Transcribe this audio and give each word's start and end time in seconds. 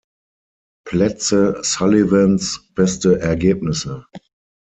Plätze 0.83 1.59
Sullivans 1.63 2.67
beste 2.73 3.19
Ergebnisse. 3.19 4.07